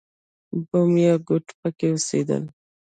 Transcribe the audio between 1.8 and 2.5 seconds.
اوسېدل.